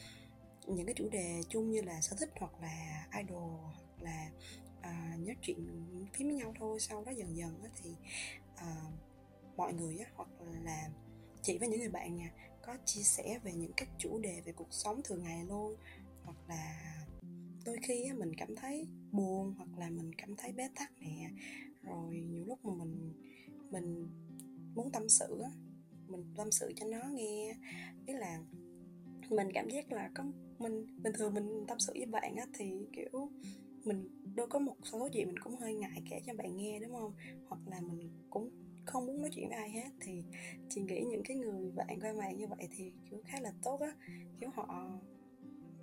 Những 0.66 0.86
cái 0.86 0.94
chủ 0.98 1.08
đề 1.08 1.42
chung 1.48 1.70
như 1.70 1.82
là 1.82 2.00
sở 2.00 2.16
thích 2.20 2.30
hoặc 2.40 2.52
là 2.62 3.06
idol 3.18 3.50
hoặc 3.62 4.02
là 4.02 4.30
à, 4.82 5.16
nói 5.26 5.36
chuyện 5.42 5.58
phím 6.14 6.28
với 6.28 6.36
nhau 6.36 6.54
thôi. 6.58 6.80
Sau 6.80 7.04
đó 7.04 7.12
dần 7.12 7.36
dần 7.36 7.60
á, 7.62 7.70
thì 7.82 7.90
À, 8.64 8.82
mọi 9.56 9.74
người 9.74 9.98
á, 9.98 10.10
hoặc 10.14 10.28
là 10.64 10.90
chị 11.42 11.58
với 11.58 11.68
những 11.68 11.80
người 11.80 11.88
bạn 11.88 12.16
nha 12.16 12.30
có 12.62 12.76
chia 12.84 13.02
sẻ 13.02 13.38
về 13.42 13.52
những 13.52 13.72
các 13.76 13.88
chủ 13.98 14.18
đề 14.18 14.40
về 14.44 14.52
cuộc 14.52 14.68
sống 14.70 15.00
thường 15.04 15.22
ngày 15.22 15.44
luôn 15.44 15.76
hoặc 16.24 16.36
là 16.48 16.94
đôi 17.64 17.76
khi 17.82 18.04
á, 18.04 18.14
mình 18.14 18.32
cảm 18.36 18.56
thấy 18.56 18.86
buồn 19.12 19.54
hoặc 19.56 19.78
là 19.78 19.90
mình 19.90 20.14
cảm 20.14 20.36
thấy 20.36 20.52
bế 20.52 20.68
tắc 20.74 20.92
nè. 21.00 21.30
Rồi 21.82 22.24
nhiều 22.30 22.44
lúc 22.46 22.64
mà 22.64 22.74
mình 22.74 23.12
mình 23.70 24.08
muốn 24.74 24.90
tâm 24.92 25.08
sự 25.08 25.40
á 25.44 25.50
mình 26.06 26.34
tâm 26.36 26.50
sự 26.50 26.72
cho 26.76 26.86
nó 26.86 27.08
nghe. 27.12 27.54
Ý 28.06 28.14
là 28.14 28.40
mình 29.30 29.48
cảm 29.54 29.68
giác 29.68 29.92
là 29.92 30.10
có 30.14 30.24
mình 30.58 31.02
bình 31.02 31.12
thường 31.18 31.34
mình 31.34 31.64
tâm 31.68 31.78
sự 31.78 31.92
với 31.96 32.06
bạn 32.06 32.36
á 32.36 32.46
thì 32.58 32.86
kiểu 32.92 33.30
mình 33.84 34.08
đôi 34.34 34.46
có 34.46 34.58
một 34.58 34.76
số 34.82 35.08
chuyện 35.12 35.26
mình 35.26 35.38
cũng 35.38 35.56
hơi 35.56 35.74
ngại 35.74 36.02
kể 36.10 36.20
cho 36.26 36.34
bạn 36.34 36.56
nghe 36.56 36.78
đúng 36.80 36.92
không? 36.92 37.12
Hoặc 37.48 37.60
là 37.66 37.80
mình 37.80 38.10
cũng 38.30 38.50
không 38.84 39.06
muốn 39.06 39.20
nói 39.20 39.30
chuyện 39.34 39.48
với 39.48 39.58
ai 39.58 39.70
hết. 39.70 39.90
Thì 40.00 40.22
chị 40.68 40.82
nghĩ 40.82 41.04
những 41.10 41.22
cái 41.24 41.36
người 41.36 41.70
bạn 41.70 42.00
qua 42.00 42.12
mạng 42.12 42.36
như 42.36 42.46
vậy 42.46 42.68
thì 42.76 42.92
kiểu 43.10 43.20
khá 43.24 43.40
là 43.40 43.52
tốt 43.62 43.80
á. 43.80 43.92
Kiểu 44.40 44.50
họ 44.54 44.98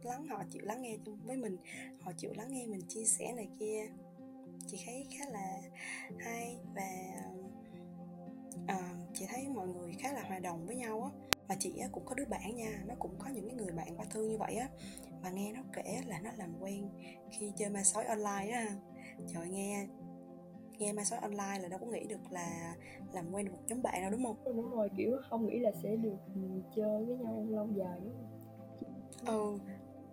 lắng 0.03 0.27
họ 0.27 0.43
chịu 0.49 0.61
lắng 0.65 0.81
nghe 0.81 0.97
với 1.25 1.37
mình 1.37 1.57
họ 2.01 2.11
chịu 2.17 2.33
lắng 2.35 2.53
nghe 2.53 2.67
mình 2.67 2.81
chia 2.81 3.05
sẻ 3.05 3.33
này 3.35 3.47
kia. 3.59 3.87
Chị 4.67 4.77
thấy 4.85 5.07
khá 5.17 5.25
là 5.29 5.61
hay 6.19 6.57
và 6.75 6.89
à, 8.67 8.93
chị 9.13 9.25
thấy 9.29 9.47
mọi 9.49 9.67
người 9.67 9.93
khá 9.99 10.13
là 10.13 10.23
hòa 10.23 10.39
đồng 10.39 10.65
với 10.65 10.75
nhau 10.75 11.01
á. 11.03 11.37
Mà 11.47 11.55
chị 11.59 11.73
cũng 11.91 12.05
có 12.05 12.15
đứa 12.15 12.25
bạn 12.25 12.55
nha 12.55 12.83
nó 12.87 12.95
cũng 12.99 13.15
có 13.19 13.29
những 13.29 13.47
cái 13.47 13.55
người 13.55 13.71
bạn 13.71 13.97
qua 13.97 14.05
thư 14.05 14.27
như 14.27 14.37
vậy 14.37 14.55
á 14.55 14.69
mà 15.23 15.29
nghe 15.29 15.53
nó 15.53 15.61
kể 15.73 16.01
là 16.07 16.19
nó 16.19 16.29
làm 16.37 16.49
quen 16.59 16.89
khi 17.31 17.51
chơi 17.57 17.69
ma 17.69 17.83
sói 17.83 18.05
online 18.05 18.51
á 18.51 18.75
trời 19.27 19.49
nghe 19.49 19.87
nghe 20.79 20.93
ma 20.93 21.03
sói 21.03 21.19
online 21.19 21.59
là 21.59 21.67
đâu 21.67 21.79
có 21.79 21.85
nghĩ 21.85 22.03
được 22.07 22.31
là 22.31 22.75
làm 23.13 23.31
quen 23.31 23.45
được 23.45 23.51
một 23.51 23.63
nhóm 23.67 23.81
bạn 23.81 24.01
đâu 24.01 24.11
đúng 24.11 24.23
không? 24.23 24.55
Đúng 24.55 24.71
rồi 24.71 24.89
kiểu 24.97 25.17
không 25.29 25.47
nghĩ 25.47 25.59
là 25.59 25.71
sẽ 25.83 25.95
được 25.95 26.17
ừ, 26.35 26.41
chơi 26.75 27.05
với 27.05 27.17
nhau 27.17 27.45
lâu 27.49 27.67
dài 27.75 27.99
đúng 28.03 28.13
không? 28.13 28.27
Ừ 29.25 29.59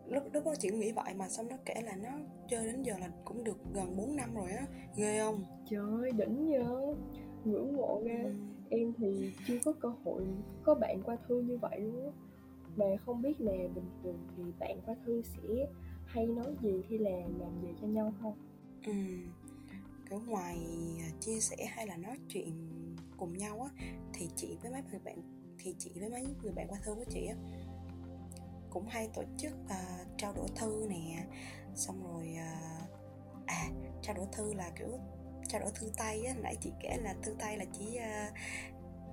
lúc 0.08 0.22
lúc 0.32 0.44
đó 0.44 0.54
chị 0.58 0.70
nghĩ 0.70 0.92
vậy 0.92 1.14
mà 1.14 1.28
xong 1.28 1.48
nó 1.48 1.56
kể 1.64 1.74
là 1.82 1.96
nó 1.96 2.10
chơi 2.48 2.66
đến 2.66 2.82
giờ 2.82 2.94
là 2.98 3.10
cũng 3.24 3.44
được 3.44 3.58
gần 3.74 3.96
4 3.96 4.16
năm 4.16 4.34
rồi 4.34 4.50
á 4.50 4.66
ghê 4.96 5.18
không? 5.20 5.44
Trời 5.70 6.12
đỉnh 6.12 6.46
nhớ 6.46 6.94
ngưỡng 7.44 7.76
mộ 7.76 8.00
ghê. 8.04 8.22
Ừ. 8.22 8.32
em 8.70 8.92
thì 8.98 9.32
chưa 9.46 9.58
có 9.64 9.72
cơ 9.80 9.88
hội 10.04 10.22
có 10.62 10.74
bạn 10.74 11.02
qua 11.04 11.16
thư 11.28 11.40
như 11.40 11.58
vậy 11.58 11.80
luôn 11.80 12.04
á 12.04 12.12
mà 12.78 12.86
không 13.06 13.22
biết 13.22 13.40
là 13.40 13.52
bình 13.74 13.90
thường 14.02 14.18
thì 14.36 14.42
bạn 14.58 14.80
và 14.86 14.94
thư 15.06 15.22
sẽ 15.22 15.66
hay 16.06 16.26
nói 16.26 16.56
gì 16.62 16.82
hay 16.88 16.98
là 16.98 17.10
làm 17.10 17.62
gì 17.62 17.68
cho 17.80 17.86
nhau 17.86 18.12
không? 18.22 18.34
Ừ 18.86 18.92
kiểu 20.10 20.20
ngoài 20.26 20.58
à, 21.00 21.08
chia 21.20 21.40
sẻ 21.40 21.56
hay 21.70 21.86
là 21.86 21.96
nói 21.96 22.18
chuyện 22.28 22.68
cùng 23.16 23.38
nhau 23.38 23.60
á 23.62 23.84
thì 24.12 24.28
chị 24.36 24.56
với 24.62 24.70
mấy 24.70 24.82
người 24.90 25.00
bạn 25.04 25.18
thì 25.58 25.74
chị 25.78 25.90
với 26.00 26.10
mấy 26.10 26.26
người 26.42 26.52
bạn 26.52 26.68
qua 26.68 26.78
thư 26.84 26.94
của 26.94 27.04
chị 27.10 27.26
á 27.26 27.36
cũng 28.70 28.86
hay 28.86 29.08
tổ 29.14 29.22
chức 29.36 29.52
uh, 29.64 30.08
trao 30.16 30.32
đổi 30.34 30.48
thư 30.56 30.86
nè. 30.88 31.26
Xong 31.74 32.02
rồi 32.12 32.36
uh, 32.36 32.90
à 33.46 33.68
trao 34.02 34.14
đổi 34.14 34.26
thư 34.32 34.54
là 34.54 34.70
kiểu 34.78 34.98
trao 35.48 35.60
đổi 35.60 35.70
thư 35.74 35.90
tay 35.96 36.24
á 36.24 36.34
nãy 36.42 36.56
chị 36.60 36.72
kể 36.80 36.96
là 37.02 37.14
thư 37.22 37.34
tay 37.38 37.56
là 37.56 37.64
chỉ 37.72 37.86
uh, 37.86 38.34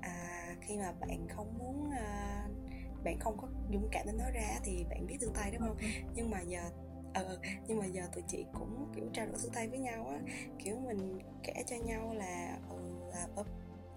à, 0.01 0.55
khi 0.61 0.77
mà 0.77 0.91
bạn 0.91 1.27
không 1.29 1.57
muốn 1.59 1.89
uh, 1.89 2.64
bạn 3.05 3.19
không 3.19 3.37
có 3.41 3.47
dũng 3.73 3.87
cảm 3.91 4.05
để 4.05 4.13
nói 4.13 4.31
ra 4.31 4.59
thì 4.63 4.85
bạn 4.89 5.05
viết 5.07 5.17
thư 5.21 5.27
tay 5.33 5.51
đúng 5.51 5.61
không? 5.61 5.77
nhưng 6.15 6.31
mà 6.31 6.41
giờ 6.41 6.61
ờ 7.13 7.39
nhưng 7.67 7.77
mà 7.79 7.85
giờ 7.85 8.01
tụi 8.13 8.23
chị 8.27 8.45
cũng 8.53 8.91
kiểu 8.95 9.05
trao 9.13 9.25
đổi 9.25 9.35
thư 9.43 9.49
tay 9.53 9.67
với 9.67 9.79
nhau 9.79 10.07
á. 10.07 10.19
Kiểu 10.59 10.75
mình 10.79 11.19
kể 11.43 11.53
cho 11.67 11.75
nhau 11.75 12.13
là 12.13 12.59
ừ, 12.69 12.77
ở 13.35 13.43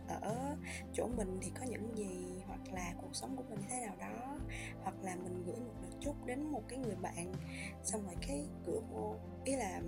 ở 0.09 0.57
chỗ 0.95 1.09
mình 1.17 1.38
thì 1.43 1.50
có 1.61 1.67
những 1.67 1.97
gì 1.97 2.43
hoặc 2.47 2.61
là 2.73 2.95
cuộc 3.03 3.15
sống 3.17 3.37
của 3.37 3.43
mình 3.50 3.59
thế 3.69 3.81
nào 3.87 3.97
đó 4.00 4.38
hoặc 4.83 4.95
là 5.03 5.17
mình 5.17 5.43
gửi 5.47 5.57
một 5.57 5.73
lời 5.83 5.91
chúc 6.00 6.27
đến 6.27 6.43
một 6.53 6.62
cái 6.69 6.79
người 6.79 6.97
bạn. 7.03 7.33
Xong 7.83 8.05
rồi 8.05 8.15
cái 8.29 8.45
gửi 8.67 8.81
vô 8.91 9.15
ý 9.45 9.57
là 9.57 9.81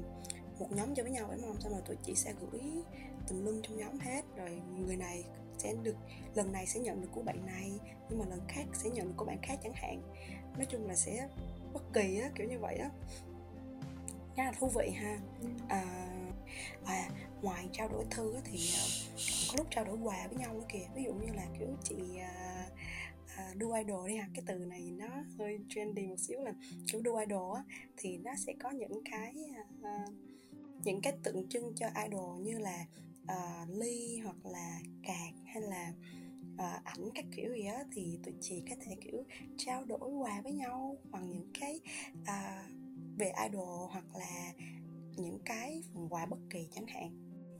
một 0.58 0.72
nhóm 0.72 0.94
cho 0.94 1.02
với 1.02 1.12
nhau 1.12 1.28
đúng 1.32 1.42
không? 1.42 1.60
Xong 1.60 1.72
rồi 1.72 1.82
tụi 1.86 1.96
chị 2.02 2.14
sẽ 2.14 2.34
gửi 2.40 2.60
tùm 3.28 3.44
lum 3.44 3.62
trong 3.62 3.76
nhóm 3.76 3.98
hết 3.98 4.22
rồi 4.36 4.62
người 4.78 4.96
này 4.96 5.24
sẽ 5.60 5.74
được 5.82 5.96
lần 6.34 6.52
này 6.52 6.66
sẽ 6.66 6.80
nhận 6.80 7.00
được 7.00 7.08
của 7.12 7.22
bạn 7.22 7.46
này 7.46 7.72
nhưng 8.08 8.18
mà 8.18 8.24
lần 8.26 8.40
khác 8.48 8.64
sẽ 8.72 8.90
nhận 8.90 9.08
được 9.08 9.14
của 9.16 9.24
bạn 9.24 9.38
khác 9.42 9.58
chẳng 9.62 9.74
hạn. 9.74 10.02
Nói 10.56 10.66
chung 10.66 10.86
là 10.86 10.94
sẽ 10.94 11.28
bất 11.72 11.82
kỳ 11.92 12.20
á 12.20 12.30
kiểu 12.34 12.48
như 12.48 12.58
vậy 12.58 12.76
á. 12.76 12.90
Khá 14.36 14.44
là 14.44 14.52
thú 14.52 14.68
vị 14.68 14.90
ha. 14.90 15.18
À, 15.68 15.84
à 16.84 17.08
ngoài 17.42 17.68
trao 17.72 17.88
đổi 17.88 18.04
thư 18.10 18.34
á, 18.34 18.40
thì 18.44 18.58
ờ, 18.74 18.86
còn 19.16 19.48
có 19.48 19.54
lúc 19.56 19.66
trao 19.70 19.84
đổi 19.84 19.96
quà 20.02 20.26
với 20.28 20.38
nhau 20.38 20.54
nữa 20.54 20.64
kìa. 20.68 20.86
Ví 20.94 21.02
dụ 21.04 21.12
như 21.14 21.32
là 21.32 21.46
kiểu 21.58 21.68
chị 21.84 21.96
à, 22.18 22.66
à, 23.36 23.52
đu 23.56 23.72
idol 23.72 24.08
đi 24.08 24.16
ha. 24.16 24.28
Cái 24.34 24.44
từ 24.46 24.54
này 24.54 24.80
nó 24.80 25.08
hơi 25.38 25.58
trendy 25.68 26.06
một 26.06 26.18
xíu 26.18 26.40
là 26.40 26.52
kiểu 26.92 27.00
đu 27.00 27.16
idol 27.16 27.56
á. 27.56 27.62
Thì 27.96 28.18
nó 28.18 28.32
sẽ 28.46 28.52
có 28.62 28.70
những 28.70 29.02
cái 29.10 29.34
uh, 29.80 30.14
những 30.84 31.00
cái 31.00 31.12
tượng 31.22 31.48
trưng 31.48 31.72
cho 31.76 31.86
idol 32.04 32.40
như 32.40 32.58
là 32.58 32.86
uh, 33.30 33.78
ly 33.78 34.18
hoặc 34.24 34.46
là 34.46 34.80
cạc 35.02 35.34
hay 35.44 35.62
là 35.62 35.92
ờ, 36.58 36.72
uh, 36.76 36.84
ảnh 36.84 37.10
các 37.14 37.24
kiểu 37.36 37.54
gì 37.54 37.64
đó 37.64 37.82
thì 37.92 38.18
tụi 38.24 38.34
chị 38.40 38.62
có 38.70 38.76
thể 38.80 38.96
kiểu 39.00 39.24
trao 39.56 39.84
đổi 39.84 40.10
quà 40.10 40.40
với 40.44 40.52
nhau 40.52 40.96
bằng 41.10 41.30
những 41.30 41.50
cái 41.60 41.80
uh, 42.22 42.70
về 43.18 43.32
idol 43.48 43.90
hoặc 43.90 44.04
là 44.14 44.52
những 45.16 45.38
cái 45.44 45.82
phần 45.94 46.08
quà 46.10 46.26
bất 46.26 46.38
kỳ 46.50 46.68
chẳng 46.74 46.86
hạn. 46.86 47.10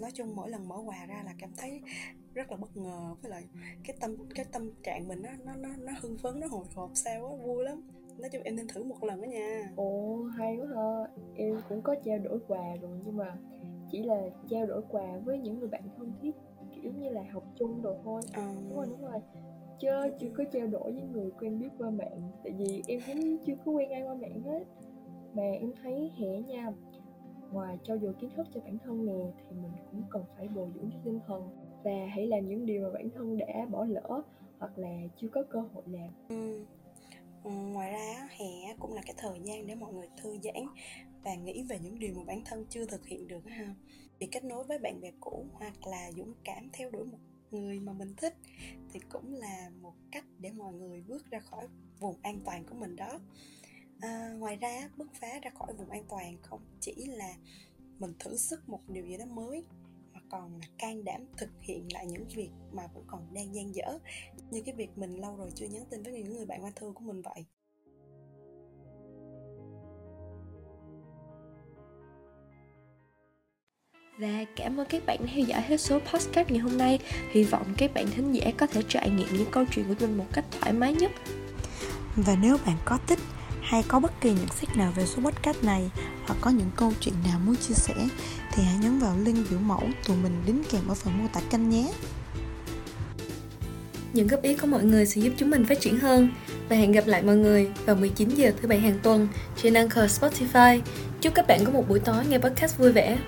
Nói 0.01 0.11
chung 0.15 0.37
mỗi 0.37 0.51
lần 0.51 0.69
mở 0.69 0.77
quà 0.85 1.07
ra 1.07 1.23
là 1.27 1.35
cảm 1.39 1.51
thấy 1.57 1.81
rất 2.35 2.51
là 2.51 2.57
bất 2.57 2.77
ngờ 2.77 3.17
với 3.23 3.31
lại 3.31 3.45
cái 3.85 3.97
tâm 4.01 4.17
cái 4.35 4.45
tâm 4.53 4.71
trạng 4.83 5.09
mình 5.09 5.23
nó 5.23 5.31
nó 5.45 5.55
nó 5.57 5.69
nó 5.79 5.93
hưng 6.01 6.19
phấn 6.19 6.41
nó 6.41 6.47
hồi 6.47 6.65
hộp 6.75 6.91
sao 6.95 7.27
á 7.27 7.47
vui 7.47 7.65
lắm. 7.65 7.83
Nói 8.19 8.31
chung 8.31 8.43
em 8.43 8.57
nên 8.57 8.69
thử 8.69 8.85
một 8.85 9.05
lần 9.05 9.23
đó 9.23 9.27
nha. 9.27 9.71
Ồ 9.77 10.23
hay 10.23 10.57
quá 10.57 10.67
ha. 10.77 11.23
Em 11.37 11.61
cũng 11.69 11.83
có 11.83 11.95
trao 12.05 12.19
đổi 12.19 12.39
quà 12.49 12.77
rồi 12.83 13.01
nhưng 13.05 13.17
mà 13.17 13.37
chỉ 13.93 14.03
là 14.03 14.23
trao 14.49 14.67
đổi 14.67 14.83
quà 14.89 15.19
với 15.25 15.39
những 15.39 15.59
người 15.59 15.69
bạn 15.69 15.83
thân 15.97 16.13
thiết 16.23 16.31
kiểu 16.75 16.93
như 16.93 17.09
là 17.09 17.23
học 17.33 17.45
chung 17.59 17.83
rồi 17.83 17.97
thôi. 18.05 18.23
À. 18.33 18.55
đúng 18.69 18.77
rồi 18.77 18.87
đúng 18.91 19.03
rồi. 19.03 19.21
Chứ 19.81 19.89
chưa 20.21 20.29
có 20.37 20.45
trao 20.53 20.67
đổi 20.67 20.93
với 20.93 21.03
người 21.03 21.31
quen 21.41 21.59
biết 21.61 21.69
qua 21.79 21.91
mạng 21.91 22.31
tại 22.45 22.53
vì 22.53 22.83
em 22.87 23.01
cũng 23.07 23.37
chưa 23.47 23.55
có 23.65 23.73
quen 23.73 23.91
ai 23.91 24.03
qua 24.03 24.15
mạng 24.15 24.43
hết. 24.43 24.65
Mà 25.35 25.43
em 25.43 25.73
thấy 25.83 26.11
hẻ 26.19 26.41
nha 26.41 26.73
ngoài 27.53 27.79
trau 27.85 27.99
dồi 27.99 28.15
kiến 28.21 28.31
thức 28.37 28.47
cho 28.55 28.61
bản 28.61 28.79
thân 28.85 29.07
nè 29.07 29.33
thì 29.37 29.57
mình 29.63 29.73
cũng 29.91 30.03
cần 30.11 30.23
phải 30.37 30.49
bồi 30.49 30.69
dưỡng 30.75 30.91
cho 30.91 30.99
tinh 31.05 31.21
thần. 31.27 31.49
Và 31.85 32.07
hãy 32.15 32.27
làm 32.27 32.49
những 32.49 32.67
điều 32.67 32.83
mà 32.83 32.91
bản 32.91 33.11
thân 33.11 33.39
đã 33.39 33.67
bỏ 33.71 33.85
lỡ 33.85 34.23
hoặc 34.59 34.79
là 34.79 34.99
chưa 35.17 35.29
có 35.29 35.43
cơ 35.51 35.61
hội 35.61 35.83
làm. 35.87 36.09
Ừ. 36.29 36.65
Ừ, 37.45 37.51
ngoài 37.51 37.93
ra 37.93 38.29
hè 38.31 38.75
cũng 38.79 38.95
là 38.95 39.03
cái 39.07 39.15
thời 39.19 39.41
gian 39.45 39.67
để 39.67 39.75
mọi 39.75 39.93
người 39.93 40.09
thư 40.17 40.39
giãn 40.39 40.67
và 41.25 41.35
nghĩ 41.35 41.63
về 41.63 41.79
những 41.79 41.99
điều 41.99 42.15
mà 42.15 42.25
bản 42.25 42.43
thân 42.45 42.67
chưa 42.71 42.87
thực 42.87 43.07
hiện 43.07 43.29
được 43.29 43.45
ha? 43.47 43.75
Việc 44.19 44.29
kết 44.33 44.45
nối 44.45 44.65
với 44.65 44.79
bạn 44.79 45.01
bè 45.01 45.11
cũ 45.21 45.47
hoặc 45.53 45.87
là 45.87 46.13
dũng 46.13 46.35
cảm 46.45 46.69
theo 46.73 46.91
đuổi 46.91 47.05
một 47.07 47.19
người 47.51 47.81
mà 47.81 47.93
mình 47.93 48.15
thích 48.17 48.35
thì 48.93 49.01
cũng 49.09 49.35
là 49.35 49.71
một 49.81 49.95
cách 50.13 50.25
để 50.39 50.53
mọi 50.53 50.73
người 50.73 51.03
bước 51.09 51.31
ra 51.31 51.41
khỏi 51.41 51.67
vùng 52.01 52.17
an 52.23 52.41
toàn 52.45 52.65
của 52.65 52.75
mình 52.75 52.97
đó. 52.97 53.19
À, 54.01 54.35
ngoài 54.39 54.57
ra 54.57 54.91
bước 54.97 55.11
phá 55.21 55.39
ra 55.43 55.51
khỏi 55.51 55.73
vùng 55.75 55.91
an 55.91 56.05
toàn 56.09 56.37
không 56.43 56.61
chỉ 56.81 56.95
là 57.07 57.35
mình 57.99 58.13
thử 58.19 58.37
sức 58.37 58.69
một 58.69 58.81
điều 58.89 59.07
gì 59.07 59.17
đó 59.17 59.25
mới 59.25 59.65
mà 60.13 60.21
còn 60.31 60.57
là 60.61 60.67
can 60.79 61.05
đảm 61.05 61.27
thực 61.37 61.51
hiện 61.61 61.93
lại 61.93 62.07
những 62.07 62.25
việc 62.35 62.51
mà 62.73 62.87
vẫn 62.87 63.05
còn 63.07 63.35
đang 63.35 63.55
dang 63.55 63.75
dở. 63.75 63.99
Như 64.51 64.63
cái 64.63 64.75
việc 64.75 64.99
mình 64.99 65.15
lâu 65.21 65.37
rồi 65.37 65.51
chưa 65.55 65.67
nhắn 65.67 65.85
tin 65.91 66.03
với 66.03 66.13
những 66.13 66.37
người 66.37 66.47
bạn 66.47 66.65
qua 66.65 66.71
thư 66.77 66.93
của 66.95 67.05
mình 67.05 67.23
vậy. 67.23 67.45
Và 74.21 74.45
cảm 74.57 74.81
ơn 74.81 74.87
các 74.87 75.07
bạn 75.07 75.19
đã 75.21 75.33
theo 75.35 75.45
dõi 75.45 75.63
hết 75.69 75.81
số 75.81 75.99
podcast 75.99 76.51
ngày 76.51 76.59
hôm 76.59 76.79
nay 76.79 76.99
Hy 77.31 77.45
vọng 77.45 77.67
các 77.77 77.95
bạn 77.95 78.07
thính 78.17 78.33
giả 78.33 78.51
có 78.59 78.67
thể 78.67 78.83
trải 78.89 79.11
nghiệm 79.11 79.27
những 79.33 79.51
câu 79.51 79.65
chuyện 79.75 79.85
của 79.89 79.95
mình 80.01 80.19
một 80.19 80.27
cách 80.33 80.45
thoải 80.61 80.73
mái 80.73 80.93
nhất 80.93 81.11
Và 82.17 82.37
nếu 82.43 82.57
bạn 82.67 82.77
có 82.85 82.99
thích 83.07 83.19
hay 83.63 83.83
có 83.89 84.01
bất 84.01 84.21
kỳ 84.21 84.31
nhận 84.31 84.49
xét 84.61 84.77
nào 84.77 84.93
về 84.97 85.07
số 85.07 85.23
podcast 85.23 85.65
này 85.65 85.91
hoặc 86.27 86.39
có 86.41 86.51
những 86.51 86.71
câu 86.77 86.93
chuyện 87.01 87.15
nào 87.25 87.41
muốn 87.47 87.57
chia 87.57 87.75
sẻ 87.75 87.95
thì 88.53 88.63
hãy 88.63 88.77
nhấn 88.83 88.99
vào 88.99 89.17
link 89.25 89.51
biểu 89.51 89.59
mẫu 89.59 89.83
tụi 90.07 90.17
mình 90.17 90.43
đính 90.47 90.63
kèm 90.71 90.89
ở 90.89 90.95
phần 90.95 91.19
mô 91.19 91.25
tả 91.33 91.41
kênh 91.51 91.71
nhé. 91.71 91.93
Những 94.13 94.27
góp 94.27 94.43
ý 94.43 94.57
của 94.57 94.67
mọi 94.67 94.85
người 94.85 95.07
sẽ 95.07 95.21
giúp 95.21 95.33
chúng 95.37 95.51
mình 95.51 95.65
phát 95.65 95.81
triển 95.81 95.99
hơn 95.99 96.31
và 96.69 96.77
hẹn 96.77 96.93
gặp 96.93 97.07
lại 97.07 97.23
mọi 97.23 97.37
người 97.37 97.71
vào 97.87 97.97
19 97.97 98.29
giờ 98.29 98.53
thứ 98.63 98.69
bảy 98.69 98.81
hàng 98.81 98.99
tuần 99.03 99.29
trên 99.63 99.75
Anchor 99.75 100.05
Spotify. 100.05 100.81
Chúc 101.21 101.35
các 101.35 101.47
bạn 101.47 101.65
có 101.65 101.73
một 101.73 101.89
buổi 101.89 101.99
tối 101.99 102.25
nghe 102.31 102.39
podcast 102.39 102.79
vui 102.79 102.93
vẻ. 102.93 103.19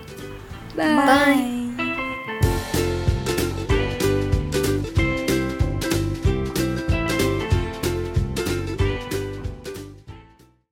拜 0.76 1.61